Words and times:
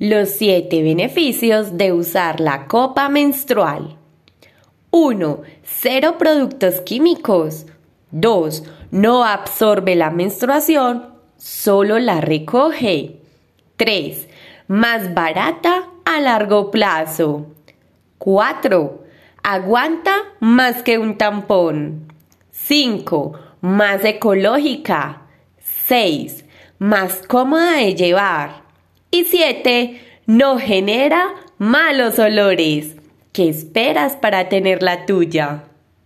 Los 0.00 0.28
7 0.28 0.84
beneficios 0.84 1.76
de 1.76 1.92
usar 1.92 2.38
la 2.38 2.68
copa 2.68 3.08
menstrual. 3.08 3.96
1. 4.92 5.42
Cero 5.64 6.14
productos 6.18 6.80
químicos. 6.82 7.66
2. 8.12 8.62
No 8.92 9.24
absorbe 9.24 9.96
la 9.96 10.10
menstruación, 10.10 11.14
solo 11.36 11.98
la 11.98 12.20
recoge. 12.20 13.22
3. 13.76 14.28
Más 14.68 15.14
barata 15.14 15.88
a 16.04 16.20
largo 16.20 16.70
plazo. 16.70 17.46
4. 18.18 19.04
Aguanta 19.42 20.14
más 20.38 20.84
que 20.84 20.98
un 20.98 21.18
tampón. 21.18 22.12
5. 22.52 23.32
Más 23.62 24.04
ecológica. 24.04 25.22
6. 25.86 26.44
Más 26.78 27.26
cómoda 27.26 27.78
de 27.78 27.96
llevar. 27.96 28.67
Y 29.18 29.24
7. 29.24 30.00
No 30.26 30.58
genera 30.58 31.34
malos 31.58 32.20
olores. 32.20 32.94
¿Qué 33.32 33.48
esperas 33.48 34.14
para 34.14 34.48
tener 34.48 34.80
la 34.80 35.06
tuya? 35.06 35.64